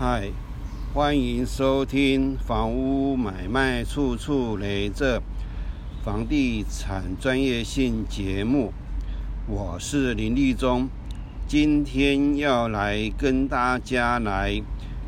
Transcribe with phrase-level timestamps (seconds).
[0.00, 0.30] 嗨，
[0.94, 5.20] 欢迎收听《房屋买卖处处雷》这
[6.04, 8.72] 房地产专业性节目。
[9.48, 10.88] 我是林立忠，
[11.48, 14.62] 今天要来跟大家来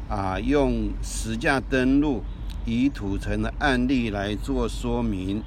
[0.09, 2.25] 啊，用实价登录
[2.67, 5.45] 以土城的案例来做说明。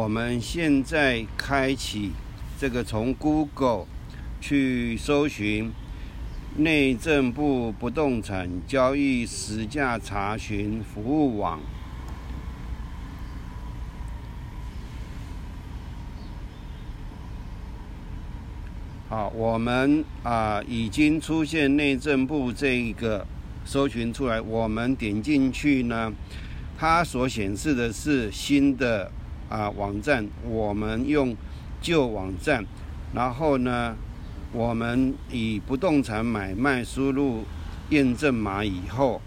[0.00, 2.12] 我们现在开启
[2.58, 3.84] 这个从 Google
[4.40, 5.70] 去搜寻
[6.56, 11.60] 内政部不动产交易实价查询服务网。
[19.10, 23.26] 好，我们啊已经出现内政部这一个
[23.66, 26.10] 搜寻出来，我们点进去呢，
[26.78, 29.12] 它所显示的是新的。
[29.50, 31.36] 啊，网站我们用
[31.82, 32.64] 旧网站，
[33.12, 33.96] 然后呢，
[34.52, 37.42] 我们以不动产买卖输入
[37.88, 39.20] 验证码以后，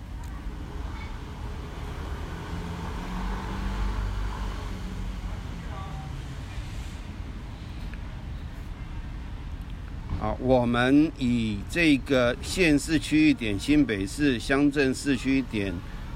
[10.21, 15.73] 好，我们以这个县市区域点新北市乡镇市区点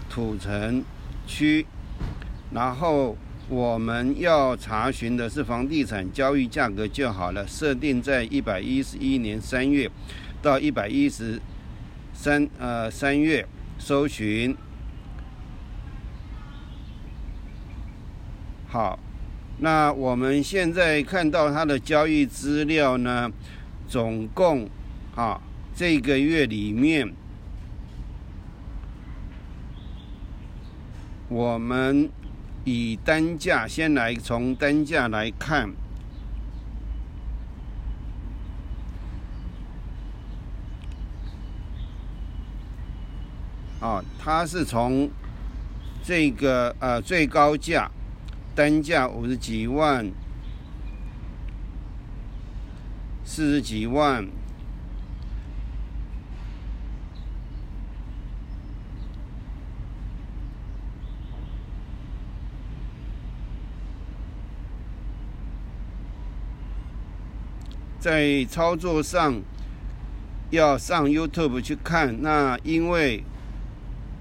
[0.10, 0.82] 土城
[1.28, 1.66] 区，
[2.54, 3.18] 然后。
[3.50, 9.90] 我们要查询的是房地产交易价格就好了，设定在一百一十一年三月
[10.42, 11.42] 到一百一十
[12.14, 13.48] 三呃三月
[13.80, 14.54] 搜寻。
[18.68, 19.00] 好，
[19.60, 23.32] 那我们现在看到它的交易资料呢，
[23.88, 24.70] 总共
[25.16, 25.42] 啊
[25.74, 27.14] 这个月里面，
[31.30, 32.10] 我们。
[32.70, 35.72] 以单价先来从单价来看，
[43.80, 45.10] 啊，它是从
[46.04, 47.90] 这个呃最高价
[48.54, 50.12] 单价五十几万、
[53.24, 54.28] 四十几万。
[68.00, 69.42] 在操作上
[70.52, 73.24] 要上 YouTube 去看，那因为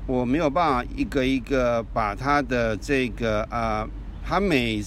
[0.06, 3.86] 我没有办法一个一个把它的这个啊，
[4.24, 4.82] 它每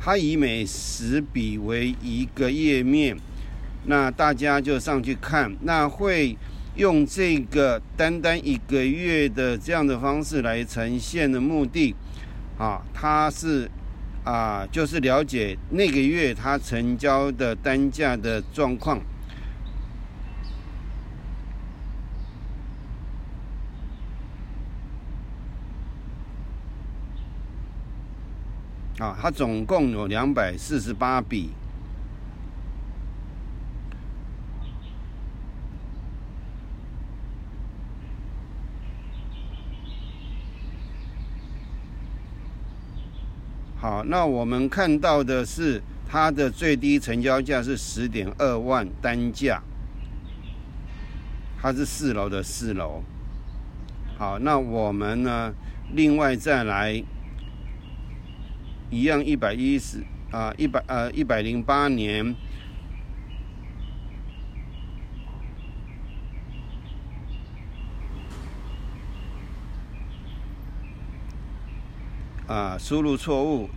[0.00, 3.16] 它以每十笔为一个页面，
[3.84, 6.36] 那大家就上去看，那会
[6.76, 11.94] 用这个单单一个月的这样的方式来呈现的目的
[12.58, 13.70] 啊，它是。
[14.24, 19.00] 啊，就是了解那个月他成交的单价的状况。
[28.98, 31.50] 啊，他总共有两百四十八笔。
[43.82, 49.60] 好，那我们看到的是它的最低成交价是十点二万单价，
[51.60, 53.02] 它是四楼的四楼。
[54.16, 55.52] 好，那我们呢，
[55.94, 57.02] 另外再来
[58.88, 59.98] 一样一百一十
[60.30, 62.36] 啊，一百呃一百零八年
[72.52, 73.70] 啊，输入错误。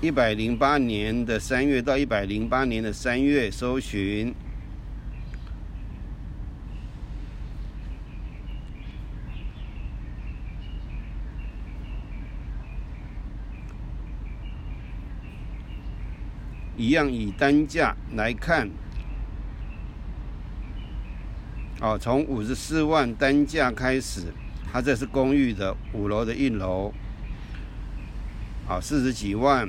[0.00, 4.32] 一百零八年的三月到一百零八年的三月，搜寻
[16.76, 18.70] 一样以单价来看，
[21.80, 24.32] 哦，从五十四万单价开始，
[24.72, 26.92] 它这是公寓的五楼的一楼。
[28.66, 29.68] 好，四十几万，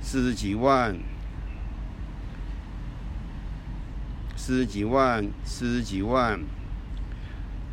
[0.00, 0.96] 四十几万，
[4.36, 6.40] 四十几万，四十几万。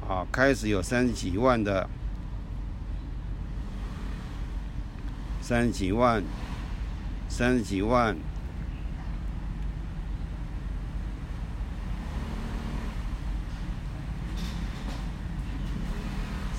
[0.05, 1.89] 好，开始有三十几万的，
[5.39, 6.23] 三十几万，
[7.29, 8.17] 三十几万。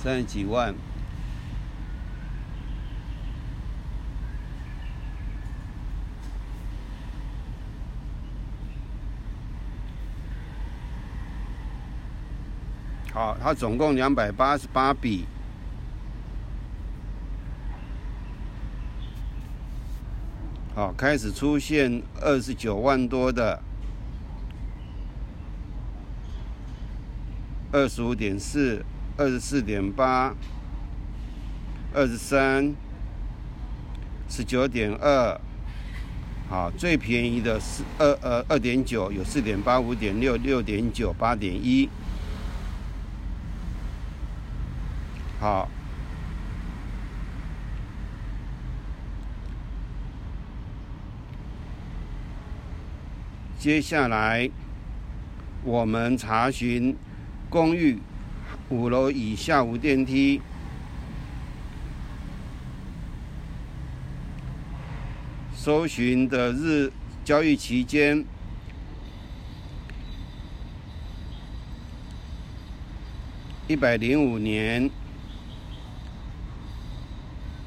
[0.05, 0.75] 三十几万。
[13.15, 15.25] 好，它总共两百八十八笔。
[20.75, 23.63] 好，开始出现二十九万多的，
[27.73, 28.85] 二十五点四，
[29.17, 30.35] 二十四点八，
[31.93, 32.75] 二十三，
[34.29, 35.41] 十九点二。
[36.49, 41.89] 好，最便宜的是二呃二点九，有四点八、五点六、六点九、八点一。
[45.41, 45.69] 好，
[53.59, 54.51] 接下来
[55.63, 56.97] 我们查询
[57.49, 57.99] 公寓
[58.71, 60.41] 五楼以下无电梯，
[65.55, 66.93] 搜寻的日
[67.25, 68.25] 交易期间
[73.69, 74.91] 一百零五年。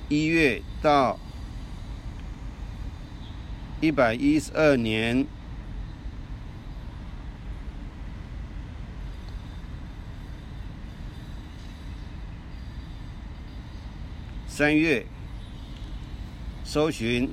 [0.09, 1.19] 一月到
[3.81, 5.27] 一百一十二年
[14.57, 15.05] 三月，
[16.63, 17.31] 搜寻。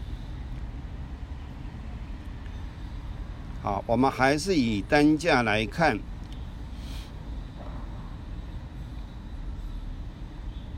[3.62, 5.98] 好，我们还是以单价来看，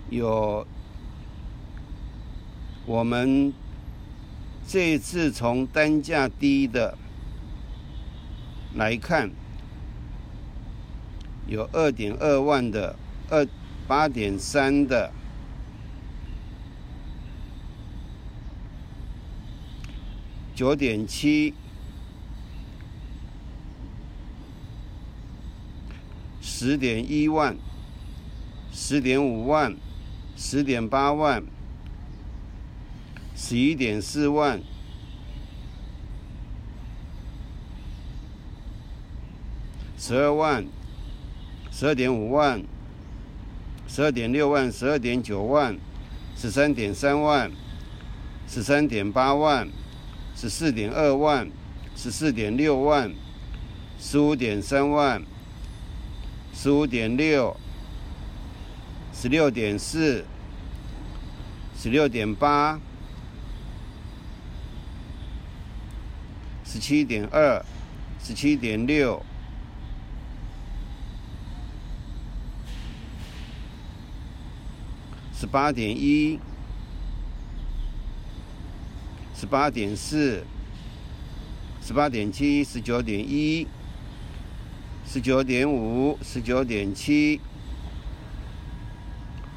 [0.08, 0.64] 有。
[2.87, 3.52] 我们
[4.69, 6.96] 这次从单价低的
[8.76, 9.28] 来看，
[11.49, 12.94] 有二点二万的、
[13.31, 13.44] 二
[13.88, 15.10] 八点三的、
[20.56, 21.55] 九点七、
[26.41, 27.56] 十点一万、
[28.73, 29.76] 十点五万、
[30.35, 31.44] 十点八万。
[33.38, 34.62] 十一点四万，
[39.99, 40.67] 十二万，
[41.70, 42.64] 十二点五万，
[43.87, 45.76] 十二点六万，十二点九万，
[46.35, 47.52] 十三点三万，
[48.49, 49.69] 十三点八万，
[50.37, 51.50] 十四点二万，
[51.97, 53.12] 十四点六万，
[53.99, 55.23] 十五点三万，
[56.53, 57.56] 十五点六，
[59.15, 60.25] 十六点四，
[61.77, 62.79] 十六点八。
[66.69, 67.65] 十七点二，
[68.23, 69.25] 十七点六，
[75.33, 76.38] 十八点一，
[79.38, 80.44] 十八点四，
[81.83, 83.67] 十八点七，十九点一，
[85.06, 87.38] 十九点五，十九点七。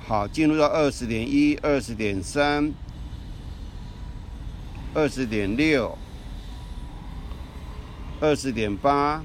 [0.06, 2.74] 好，进入到二十点一，二十点三，
[4.94, 5.98] 二十点六。
[8.20, 9.24] 二十点八，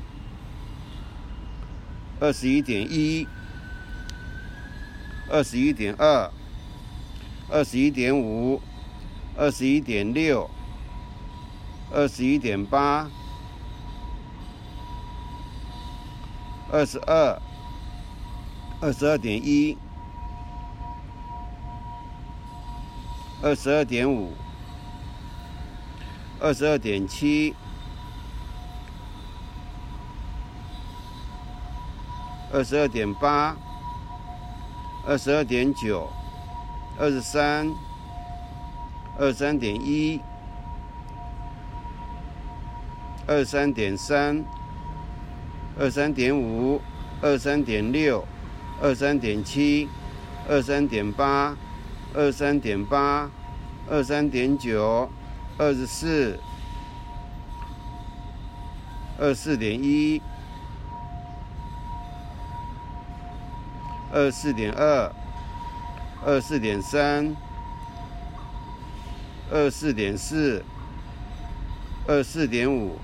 [2.21, 3.27] 二十一点一，
[5.29, 6.31] 二十一点二，
[7.51, 8.63] 二十一点五，
[9.37, 10.49] 二十一点六，
[11.93, 13.09] 二十一点八，
[16.71, 17.41] 二十二，
[18.81, 19.77] 二十二点一，
[23.43, 24.33] 二十二点五，
[26.41, 27.55] 二十二点七。
[32.53, 33.57] 二十二点八，
[35.05, 36.09] 二十二点九，
[36.97, 37.69] 二十三，
[39.19, 40.21] 二三点一，
[43.27, 44.45] 二三点三，
[45.79, 46.81] 二三点五，
[47.23, 48.27] 二三点六，
[48.83, 49.89] 二三点七，
[50.49, 51.57] 二三点八，
[52.13, 53.31] 二三点八，
[53.89, 55.09] 二三点九，
[55.59, 56.39] 二十四，
[59.19, 60.21] 二四点一。
[64.13, 65.11] 二四点二，
[66.25, 67.35] 二四点三，
[69.55, 70.65] 二四点四，
[72.09, 72.99] 二四点五，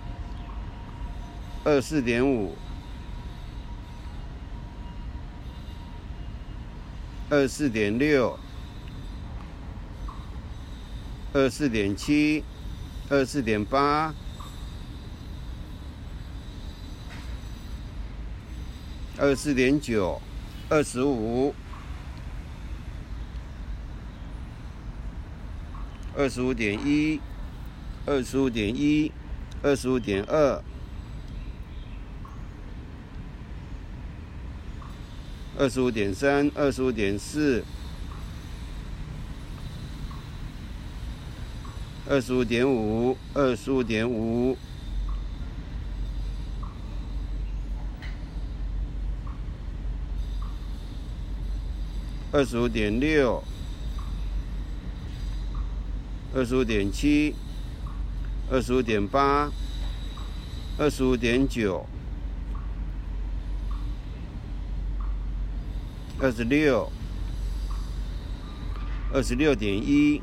[1.62, 2.56] 二四点五，
[7.28, 8.36] 二四点六，
[11.32, 12.42] 二四点七，
[13.08, 14.12] 二四点八，
[19.16, 20.20] 二四点九。
[20.68, 21.54] 二十五，
[26.20, 27.18] 二十五点一，
[28.04, 29.10] 二十五点一，
[29.62, 30.62] 二十五点二，
[35.56, 37.64] 二十五点三，二十五点四，
[42.06, 44.58] 二十五点五，二十五点五。
[52.30, 53.42] 二十五点六，
[56.34, 57.34] 二十五点七，
[58.50, 59.50] 二十五点八，
[60.78, 61.86] 二十五点九，
[66.20, 66.90] 二十六，
[69.12, 70.22] 二十六点一，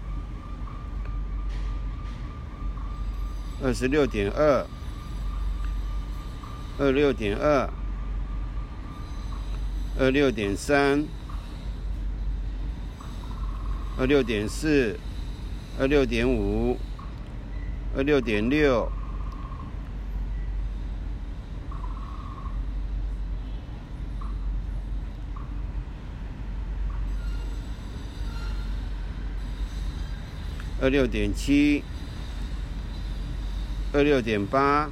[3.62, 4.66] 二十六点二，
[6.80, 7.70] 二六点二，
[10.00, 11.06] 二六点三。
[14.00, 14.96] 二六点四，
[15.80, 16.76] 二六点五，
[17.96, 18.92] 二六点六，
[30.82, 31.84] 二六点七，
[33.94, 34.90] 二六点八，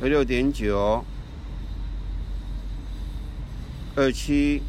[0.00, 1.04] 二六点九，
[3.94, 4.62] 二七。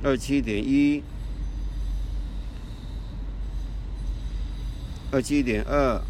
[0.00, 1.02] 二七点一，
[5.10, 6.00] 二七点二，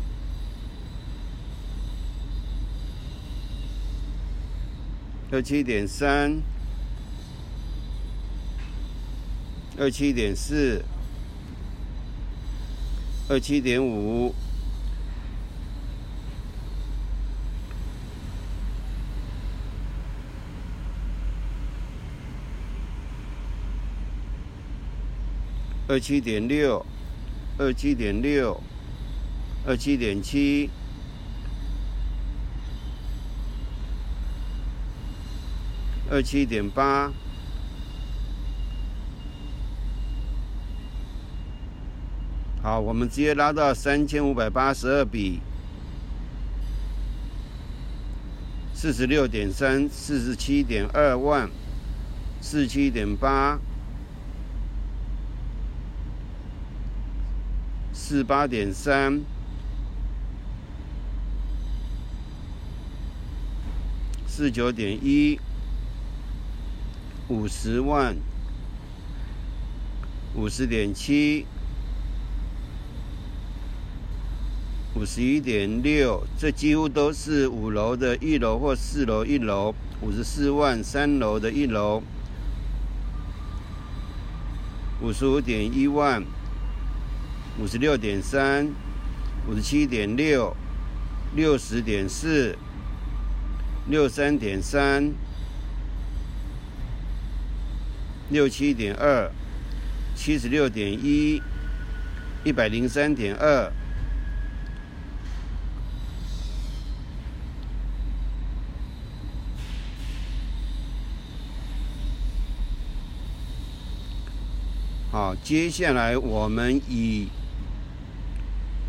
[5.33, 6.43] 二七点三，
[9.79, 10.85] 二七点四，
[13.29, 14.35] 二七点五。
[25.89, 26.85] 二七点六，
[27.57, 28.63] 二七点六，
[29.67, 30.69] 二七点七，
[36.11, 37.11] 二七点八，
[42.63, 45.41] 好，我们直接拉到三千五百八十二笔，
[48.75, 51.49] 四十六点三，四十七点二万，
[52.43, 53.59] 四七点八。
[58.09, 59.21] 四八点三，
[64.27, 65.39] 四九点一，
[67.29, 68.17] 五十万，
[70.35, 71.45] 五十点七，
[74.95, 82.03] 五十一点六，这几乎都是五楼的一楼或四楼一楼，五十四万三楼的一楼，
[85.03, 86.25] 五十五点一万。
[87.61, 88.73] 五十六点三，
[89.49, 90.57] 五十七点六，
[91.35, 92.57] 六十点四，
[93.89, 95.13] 六三点三，
[98.31, 99.29] 六七点二，
[100.15, 101.43] 七十六点一，
[102.45, 103.73] 一百零三点二。
[115.11, 117.29] 好，接下来我们以。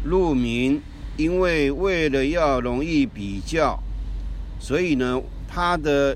[0.03, 0.81] 路名，
[1.17, 3.77] 因为为了要容易比较，
[4.59, 6.15] 所以呢，它的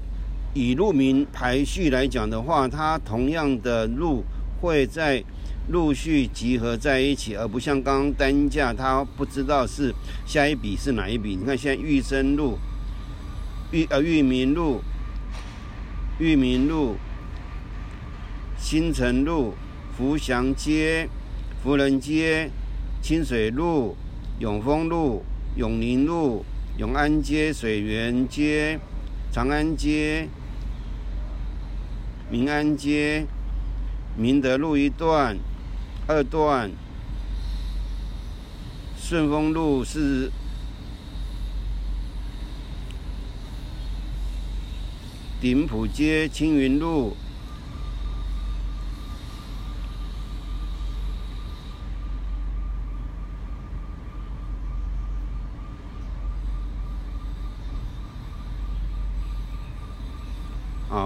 [0.54, 4.24] 以路名排序来讲的话，它同样的路
[4.62, 5.22] 会在
[5.70, 9.94] 陆续集合在一起，而不像刚刚单价，它不知道是
[10.26, 11.36] 下一笔是哪一笔。
[11.36, 12.58] 你看，现在玉生路、
[13.72, 14.82] 玉呃玉民路、
[16.20, 16.96] 玉民路、
[18.58, 19.56] 新城路、
[19.98, 21.10] 福祥街、
[21.62, 22.50] 福仁街。
[23.04, 23.98] 清水路、
[24.40, 25.26] 永丰路、
[25.58, 26.46] 永宁路、
[26.78, 28.80] 永安街、水源街、
[29.30, 30.30] 长安街、
[32.30, 33.26] 民安街、
[34.16, 35.38] 明德路一段、
[36.08, 36.72] 二段、
[38.98, 40.32] 顺丰路是
[45.42, 47.18] 顶埔街、青云路。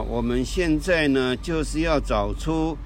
[0.10, 2.78] 我们现在呢就是要找出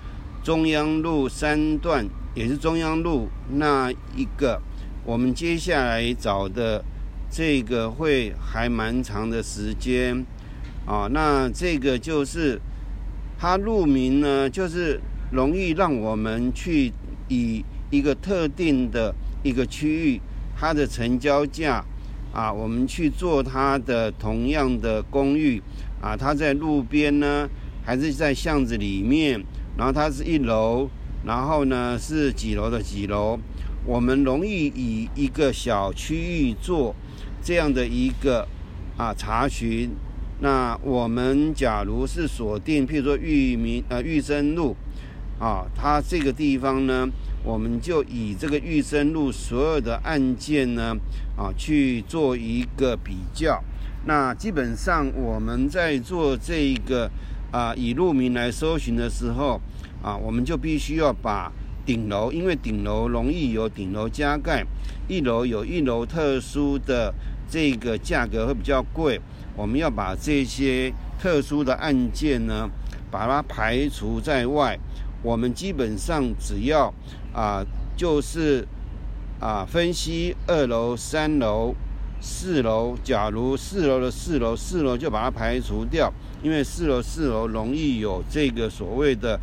[0.43, 4.59] 中央路三段，也是中央路那一个，
[5.05, 6.83] 我们接下来找的
[7.29, 10.25] 这个会还蛮长的时间
[10.87, 11.07] 啊。
[11.11, 12.59] 那这个就是
[13.37, 14.99] 它路名呢，就是
[15.31, 16.91] 容易让我们去
[17.27, 19.13] 以一个特定的
[19.43, 20.19] 一个区域，
[20.57, 21.85] 它的成交价
[22.33, 25.61] 啊，我们去做它的同样的公寓
[26.01, 27.49] 啊，它在路边呢，
[27.83, 29.43] 还是在巷子里面，
[29.77, 30.89] 然后它是一楼，
[31.25, 33.37] 然后呢是几楼的几楼。
[33.85, 36.95] 我们容易以一个小区域做
[37.41, 38.47] 这样的一个
[38.95, 39.89] 啊查询。
[40.39, 44.75] 那我们假如是锁定，譬如说裕民呃裕生路
[45.39, 47.07] 啊，它这个地方呢，
[47.43, 50.95] 我们就以这个裕生路所有的案件呢
[51.35, 53.63] 啊去做一个比较。
[54.05, 57.09] 那基本上我们在做这个
[57.51, 59.59] 啊以路名来搜寻的时候
[60.01, 61.51] 啊，我们就必须要把。
[61.83, 64.63] 顶楼，因为顶楼容易有顶楼加盖，
[65.07, 67.11] 一楼有一楼特殊的
[67.49, 69.19] 这个价格会比较贵。
[69.57, 72.69] 我们要把这些特殊的案件呢，
[73.09, 74.77] 把它排除在外。
[75.23, 76.93] 我们基本上只要
[77.33, 78.67] 啊，就是
[79.39, 81.75] 啊，分析二楼、三楼、
[82.19, 82.97] 四楼。
[83.03, 86.11] 假如四楼的四楼，四楼就把它排除掉，
[86.41, 89.39] 因为四楼四楼容易有这个所谓的。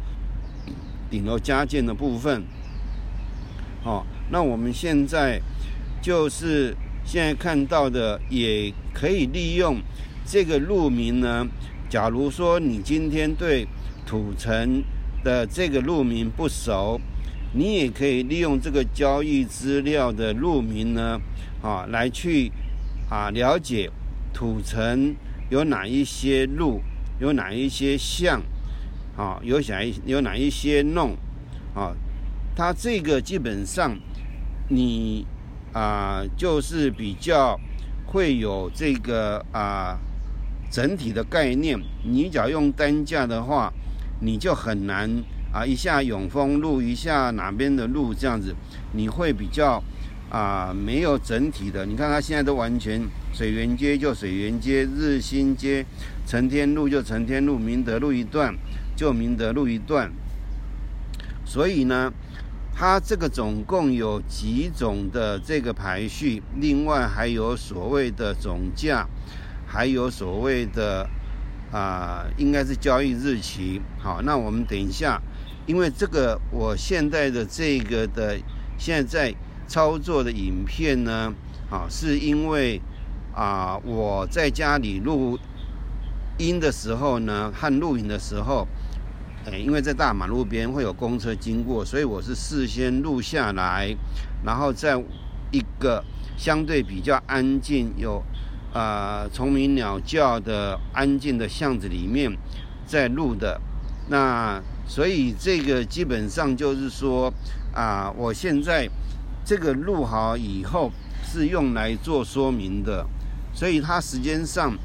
[1.11, 2.43] 顶楼加建的部分，
[3.83, 5.41] 好，那我们现在
[6.03, 9.81] 就是现在看到的，也可以利用
[10.27, 11.47] 这个路名呢。
[11.89, 13.67] 假如说你今天对
[14.05, 14.85] 土城
[15.23, 17.01] 的这个路名不熟，
[17.53, 21.21] 你也可以利用这个交易资料的路名呢，
[21.63, 22.51] 啊，来去
[23.11, 23.91] 啊了解
[24.33, 25.15] 土城
[25.51, 26.81] 有哪一些路，
[27.21, 28.43] 有哪一些巷。
[29.17, 31.17] 啊，有哪一有哪一些弄
[31.75, 31.93] 啊？
[32.55, 33.99] 它这个基本上
[34.69, 35.27] 你
[35.73, 37.59] 啊，就是比较
[38.07, 39.99] 会有这个啊
[40.71, 41.77] 整体的概念。
[42.05, 43.73] 你只要用单价的话，
[44.21, 45.11] 你就很难
[45.53, 48.55] 啊，一下永丰路，一下哪边的路这样子，
[48.93, 49.83] 你会比较
[50.31, 51.87] 啊没有整体的。
[51.87, 53.03] 你看它现在都完全
[53.33, 55.85] 水源街就水源街，日新街、
[56.27, 58.55] 成天路就成天路，明德路一段。
[58.99, 60.11] 就明德路一段，
[61.45, 62.13] 所以呢，
[62.75, 69.07] 它这个总共有几种的这个排序，另外还有所谓的总价，
[69.65, 71.09] 还有所谓的
[71.73, 73.81] 啊，应该是交易日期。
[73.99, 75.21] 好，那我们等一下，
[75.67, 78.39] 因为这个我现在的这个的
[78.79, 79.35] 现在
[79.67, 81.33] 操作的影片呢，
[81.71, 82.81] 啊，是因为
[83.35, 85.39] 啊我在家里录
[86.39, 88.67] 音的时候呢，和录影的时候。
[89.65, 93.97] 因为在大马路边会有公车经过，所以我是事先录下来，
[94.45, 95.03] 然后在
[95.51, 96.05] 一个
[96.37, 98.23] 相对比较安静、有
[98.73, 102.37] 呃虫鸣鸟叫的安静的巷子里面
[102.87, 103.61] 在录的。
[104.09, 107.33] 那所以这个基本上就是说
[107.75, 108.89] 啊，我现在
[109.45, 110.91] 这个录好以后
[111.25, 113.07] 是用来做说明的，
[113.55, 114.77] 所以它时间上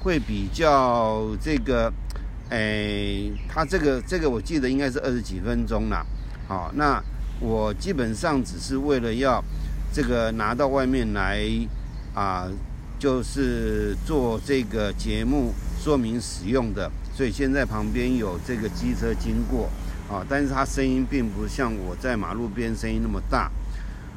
[0.00, 1.92] 会比较这个。
[2.50, 6.04] 哎，它这个这个我记得应该是二十几分钟了。
[6.46, 7.02] 好，那
[7.40, 9.42] 我基本上只是为了要
[9.90, 11.40] 这个拿到外面来
[12.12, 12.46] 啊，
[13.02, 16.88] 就是做这个节目说明使用的。
[17.12, 19.68] 所以现在旁边有这个机车经过
[20.08, 23.50] 啊，但是它声音并不像我在马路边声音那么大。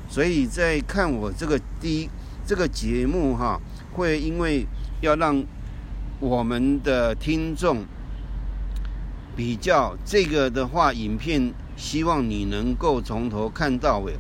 [0.08, 2.10] 所以在看我这个第一
[2.46, 3.60] 这个节目哈，
[3.94, 4.68] 会因为
[5.02, 5.44] 要让
[6.20, 7.84] 我们的听众。
[9.36, 14.14] 比较这个的话，影片希望你能够从头看到尾，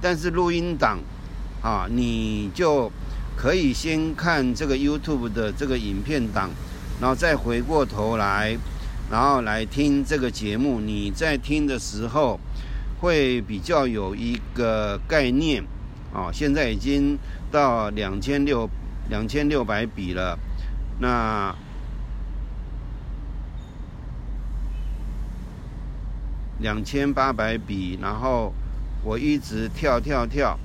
[0.00, 1.00] 但是录音档
[1.60, 2.88] 啊，你就
[3.40, 6.50] 可以先看这个 YouTube 的这个影片档，
[7.00, 8.54] 然后再回过头来，
[9.10, 10.78] 然后来听这个节目。
[10.78, 12.38] 你在听的时候
[13.00, 15.64] 会比较有一个概念
[16.12, 16.28] 啊。
[16.30, 17.18] 现在已经
[17.50, 18.68] 到两千六
[19.08, 20.38] 两千六百笔了，
[20.98, 21.56] 那。
[26.58, 28.52] 两千八百笔，然后
[29.02, 30.58] 我一直跳跳跳，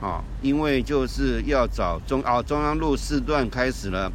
[0.00, 4.10] 啊，因为就是要找中哦中央路四段开始了，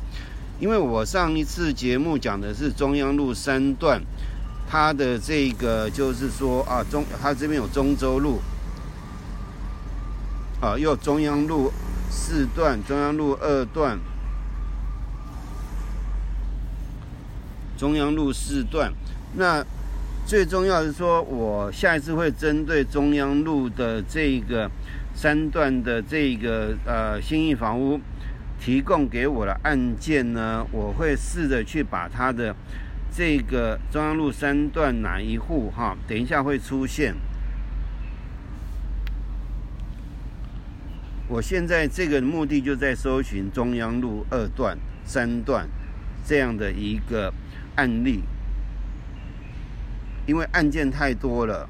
[0.60, 4.02] 因为我上一次节目讲的是中央路三段，
[4.69, 8.39] 它的这个就是说啊中它这边有中州路，
[10.62, 11.72] 啊又中央路
[12.10, 14.00] 四段，中央路二段，
[17.78, 18.93] 中央路四段，
[19.36, 19.65] 那。
[20.26, 24.72] 最重要是说，我下一次会针对中央路的这个
[25.13, 27.99] 三段的这个呃新意房屋
[28.60, 32.56] 提供给我的案件呢，我会试着去把它的
[33.12, 37.13] 这个中央路三段哪一户哈，等一下会出现。
[41.28, 45.67] 我现在这个目的就在搜寻中央路二段、三段
[46.26, 47.34] 这样的一个
[47.76, 48.23] 案例，
[50.26, 51.69] 因为案件太多了。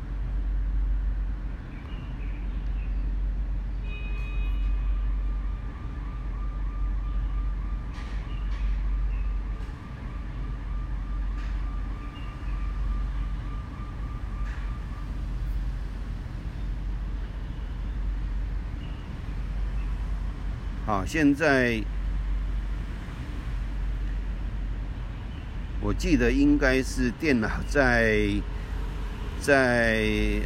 [20.85, 21.81] 好，现在
[25.79, 28.29] 我记得应该是电脑在
[29.39, 30.03] 在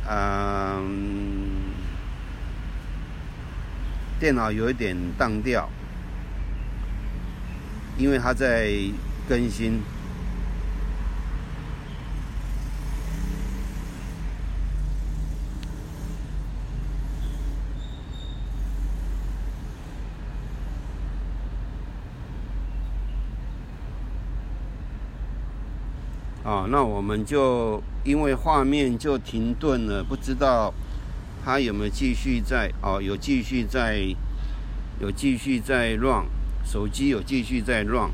[0.08, 1.72] 嗯，
[4.20, 5.68] 电脑有一点宕掉，
[7.98, 8.72] 因为它在
[9.28, 9.82] 更新。
[26.44, 30.74] 啊，那我们就因为画面就停顿了，不知道
[31.44, 34.00] 它有没有继续在哦，有继续在，
[35.02, 36.26] 有继续在 run，
[36.64, 38.12] 手机有继续在 run。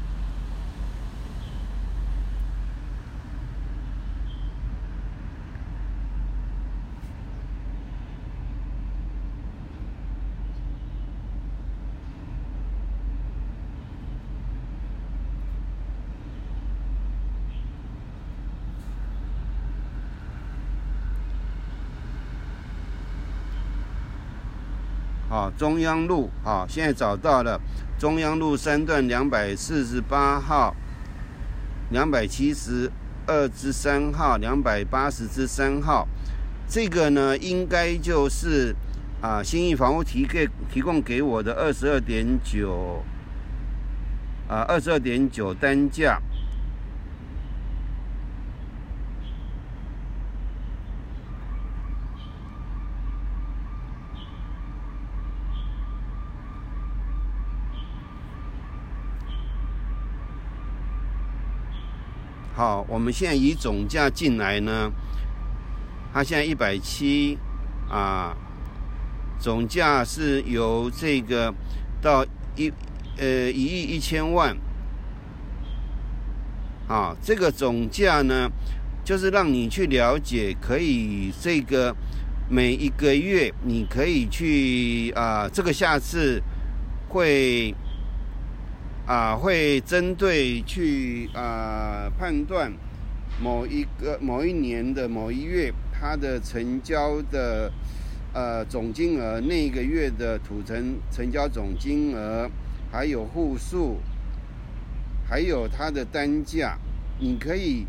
[25.58, 27.60] 中央路，啊，现在找到了
[27.98, 30.76] 中央路三段两百四十八号、
[31.90, 32.92] 两百七十
[33.26, 36.08] 二之三号、两百八十之三号，
[36.68, 38.76] 这个呢，应该就是
[39.22, 43.04] 啊，新义房屋提给提供给我的二十二点九
[44.50, 46.20] 啊，二十二点九单价。
[62.56, 64.92] 好，我们现在以总价进来呢，
[66.14, 67.40] 它现在一百七
[67.90, 68.38] 啊，
[69.40, 71.52] 总价是由这个
[72.00, 72.24] 到
[72.56, 72.72] 一
[73.18, 74.56] 呃一亿一千万
[76.88, 78.48] 啊，这个总价呢，
[79.04, 81.96] 就是让你去了解，可以这个
[82.48, 86.44] 每一个月你可以去啊，这个下次
[87.10, 87.74] 会。
[89.06, 92.72] 啊，会针对去啊判断
[93.42, 97.70] 某一个某一年的某一月它的成交的
[98.34, 102.50] 呃总金额，那个月的土成成交总金额，
[102.94, 103.98] 还有户数，
[105.28, 106.78] 还有它的单价，
[107.20, 107.86] 你可以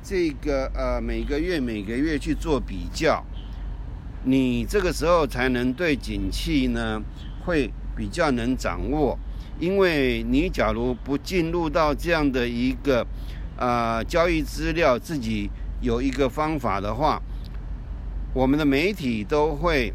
[0.00, 3.24] 这个呃每个月每个月去做比较，
[4.22, 7.02] 你这个时候才能对景气呢
[7.44, 9.18] 会比较能掌握。
[9.60, 13.06] 因为你假如不进入到这样的一个
[13.56, 15.48] 啊交易资料，自己
[15.80, 17.22] 有一个方法的话，
[18.34, 19.92] 我们的媒体都会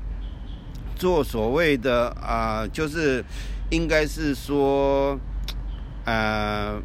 [0.95, 3.23] 做所谓的啊，就是
[3.69, 5.19] 应该是说，
[6.05, 6.81] 呃，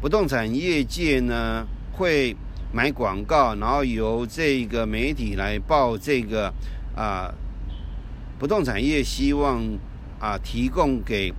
[0.00, 2.36] 不动产业界呢会
[2.70, 6.52] 买广告，然后由这个媒体来报这个
[6.94, 7.32] 啊，
[8.38, 9.62] 不动产业希望
[10.18, 11.32] 啊提供给。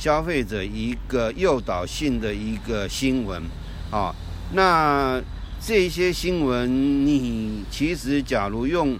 [0.00, 3.42] 消费者一个诱导性的一个新闻，
[3.90, 4.10] 啊，
[4.54, 5.20] 那
[5.60, 8.98] 这些新闻你其实假如用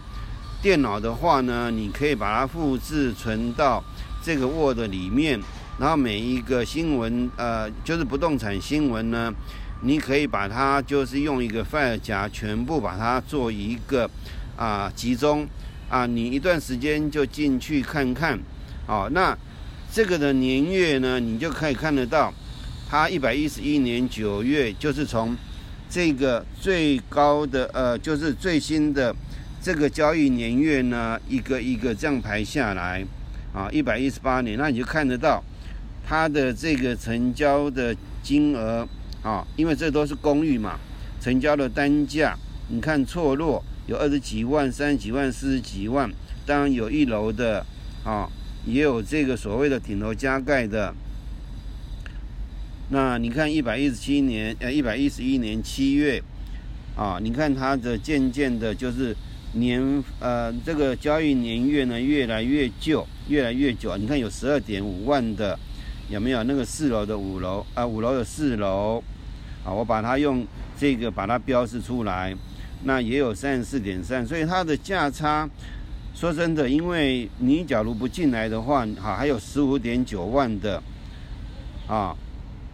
[0.60, 3.82] 电脑的话呢，你可以把它复制存到
[4.22, 5.40] 这个 Word 里面，
[5.78, 9.32] 然后每一个新闻，呃，就是不动产新闻呢，
[9.80, 14.10] 你可以把它就是用一个 file 夹全部把它做一个
[14.54, 15.48] 啊集中，
[15.88, 18.38] 啊，你一段时间就进去看看，
[18.86, 19.34] 啊，那。
[19.92, 22.33] 这个的年月呢，你就可以看得到，
[22.88, 25.37] 它一百一十一年九月，就是从
[25.88, 29.12] 这个最高的呃，就是最新的
[29.61, 33.05] 这个交易年月呢，一个一个这样排下来，
[33.53, 35.42] 啊，一百一十八年，那你就看得到
[36.07, 38.87] 它的这个成交的金额
[39.24, 40.79] 啊，因为这都是公寓嘛，
[41.20, 42.37] 成交的单价，
[42.68, 46.09] 你看错落有二十几万、三十几万、四十几万，
[46.46, 47.66] 当然有一楼的
[48.05, 48.31] 啊。
[48.66, 50.94] 也有这个所谓的顶楼加盖的。
[52.90, 56.22] 那你看一百一十七年，呃，一百一十一年七月，
[56.96, 59.16] 啊，你看它的渐渐的，就是
[59.54, 63.96] 年，呃，这个交易年月呢越来越旧，越来越久。
[63.96, 65.58] 你看有十二点五万的，
[66.08, 67.86] 有没有那个四楼的五楼啊？
[67.86, 69.02] 五楼的四楼，
[69.64, 70.44] 啊，我把它用
[70.76, 72.34] 这个把它标示出来。
[72.82, 75.48] 那也有三十四点三，所以它的价差，
[76.20, 80.83] 说真的，因为你假如不进来的话，好，还有十五点九万的，
[81.88, 82.14] 啊。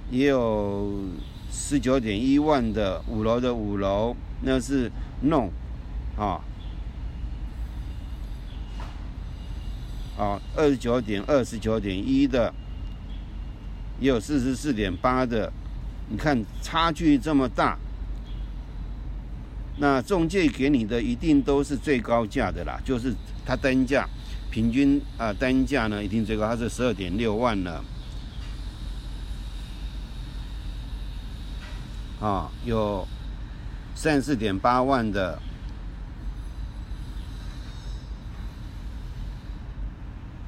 [0.09, 1.01] 也有
[1.51, 4.89] 十九点一万的五楼的五楼，那是
[5.23, 5.51] 弄
[6.17, 6.41] 啊
[10.17, 12.55] 啊，二十九点二十九点一的，
[13.99, 15.53] 也有四十四点八的，
[16.09, 17.77] 你看差距这么大，
[19.79, 24.09] 那中介给你的一定都是最高价的啦，就是它单价
[24.51, 27.85] 平均啊单价呢一定最高，它是十二点六万呢。
[32.19, 33.07] 啊，有
[33.95, 35.39] 三四点八万的，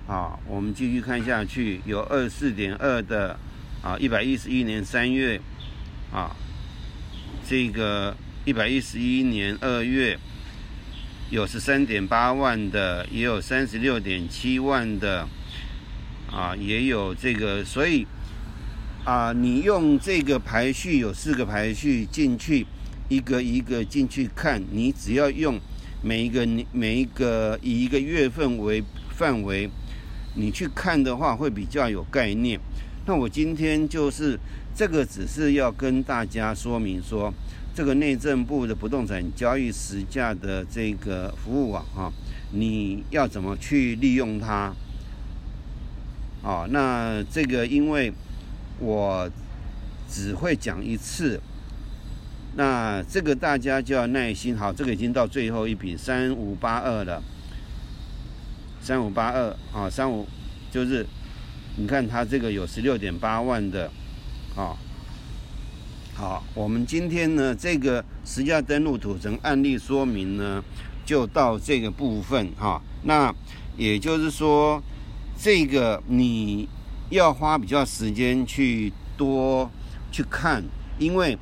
[0.07, 3.38] 啊，我们继续看下去，有二十四点二的，
[3.83, 5.38] 啊，一百一十一年三月，
[6.11, 6.35] 啊，
[7.47, 8.17] 这个
[8.49, 10.19] 一百一十一年二月，
[11.29, 15.29] 有十三点八万的，也有三十六点七万的，
[16.33, 18.07] 啊，也有这个，所以。
[19.05, 22.67] 啊，你用这个排序有四个排序进去，
[23.11, 24.63] 一个一个进去看。
[24.71, 25.61] 你只要用
[26.03, 29.69] 每一个每一个以一个月份为范围，
[30.37, 32.59] 你去看的话会比较有概念。
[33.07, 34.39] 那我今天就是
[34.75, 37.33] 这个，只是要跟大家说明说，
[37.79, 42.12] 这个内政部的不动产交易实价的这个服务网哈，
[42.51, 44.75] 你要怎么去利用它？
[46.43, 48.12] 哦，那这个因为。
[48.81, 49.29] 我
[50.09, 51.41] 只会讲一次，
[52.55, 54.57] 那这个大家就要耐心。
[54.57, 57.21] 好，这个已经到最后一笔三五八二了，
[58.81, 60.29] 三五八二啊，三五
[60.71, 61.05] 就是
[61.77, 63.91] 你看它这个有十六点八万的
[64.55, 64.77] 啊。
[66.19, 70.61] 好，我们今天呢这个实价登录土层案例说明呢
[71.07, 72.83] 就到这个部分哈。
[73.05, 73.33] 那
[73.77, 74.83] 也就是说，
[75.41, 76.69] 这个你。
[77.11, 79.71] 要花比较时间去多
[80.13, 80.63] 去看，
[80.99, 81.39] 因为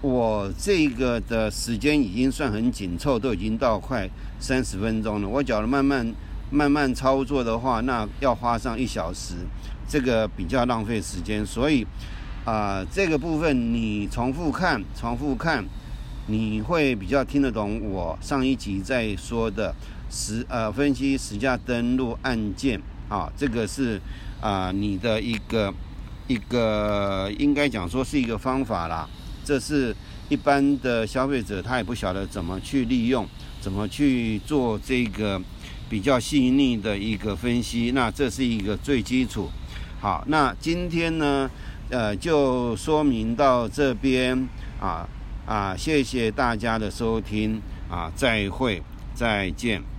[0.00, 4.08] 我这个的时间已经算很紧凑，都已经到快
[4.40, 5.28] 三十分钟了。
[5.28, 6.14] 我觉得慢慢
[6.50, 9.34] 慢慢操作的话，那要花上一小时，
[9.86, 11.44] 这个比较浪费时间。
[11.44, 11.86] 所以
[12.44, 15.64] 啊，这个部分你重复看，重复看，
[16.26, 19.74] 你会比较听得懂我上一集在说的
[20.10, 24.00] 实呃分析实价登录案件啊，这个是。
[24.42, 25.72] 啊，你的一个
[26.26, 29.08] 一个应该讲说是一个方法啦，
[29.44, 29.94] 这是
[30.28, 33.24] 一般的消费者他也不晓得怎么去利用，
[33.60, 35.40] 怎么去做这个
[35.88, 39.48] 比较细腻的一个分析，那这是一个最基础。
[40.00, 41.48] 好，那今天呢，
[41.92, 44.48] 呃，就说明到这边
[44.80, 45.06] 啊
[45.46, 48.82] 啊，谢谢大家的收听啊，再会，
[49.14, 49.91] 再见。